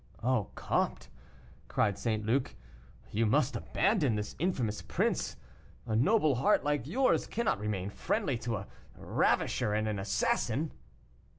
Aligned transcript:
"Oh, 0.23 0.45
comte," 0.55 1.09
cried 1.67 1.95
St. 1.95 2.25
Luc, 2.25 2.55
"you 3.11 3.27
must 3.27 3.55
abandon 3.55 4.15
this 4.15 4.35
infamous 4.39 4.81
prince; 4.81 5.35
a 5.85 5.95
noble 5.95 6.33
heart 6.33 6.63
like 6.63 6.87
yours 6.87 7.27
cannot 7.27 7.59
remain 7.59 7.91
friendly 7.91 8.39
to 8.39 8.55
a 8.55 8.67
ravisher 8.95 9.75
and 9.75 9.87
an 9.87 9.99
assassin!" 9.99 10.71